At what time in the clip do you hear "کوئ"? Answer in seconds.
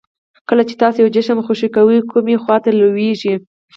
1.75-1.99